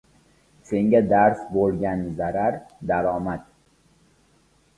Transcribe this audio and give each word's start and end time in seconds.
•Senga 0.69 1.01
dars 1.11 1.41
bo‘lgan 1.57 2.01
zarar— 2.23 2.57
daromad. 2.93 3.45